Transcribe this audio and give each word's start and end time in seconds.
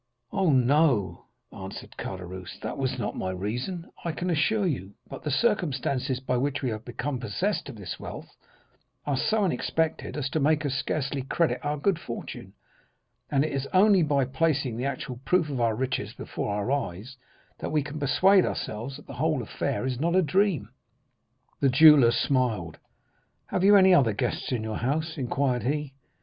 "'Oh, 0.31 0.49
no,' 0.51 1.25
answered 1.51 1.93
Caderousse, 1.95 2.57
'that 2.59 2.75
was 2.79 2.97
not 2.97 3.15
my 3.15 3.29
reason, 3.29 3.87
I 4.03 4.11
can 4.13 4.31
assure 4.31 4.65
you; 4.65 4.95
but 5.07 5.21
the 5.21 5.29
circumstances 5.29 6.19
by 6.19 6.37
which 6.37 6.63
we 6.63 6.71
have 6.71 6.83
become 6.83 7.19
possessed 7.19 7.69
of 7.69 7.75
this 7.75 7.99
wealth 7.99 8.35
are 9.05 9.15
so 9.15 9.43
unexpected, 9.43 10.17
as 10.17 10.27
to 10.31 10.39
make 10.39 10.65
us 10.65 10.73
scarcely 10.73 11.21
credit 11.21 11.59
our 11.61 11.77
good 11.77 11.99
fortune, 11.99 12.53
and 13.29 13.45
it 13.45 13.51
is 13.51 13.67
only 13.75 14.01
by 14.01 14.25
placing 14.25 14.75
the 14.75 14.85
actual 14.87 15.17
proof 15.23 15.49
of 15.49 15.61
our 15.61 15.75
riches 15.75 16.13
before 16.13 16.51
our 16.51 16.71
eyes 16.71 17.15
that 17.59 17.71
we 17.71 17.83
can 17.83 17.99
persuade 17.99 18.43
ourselves 18.43 18.95
that 18.95 19.05
the 19.05 19.13
whole 19.13 19.43
affair 19.43 19.85
is 19.85 19.99
not 19.99 20.15
a 20.15 20.23
dream.' 20.23 20.69
"The 21.59 21.69
jeweller 21.69 22.09
smiled. 22.09 22.79
'Have 23.49 23.63
you 23.63 23.75
any 23.75 23.93
other 23.93 24.13
guests 24.13 24.51
in 24.51 24.63
your 24.63 24.77
house?' 24.77 25.15
inquired 25.15 25.61
he. 25.61 25.93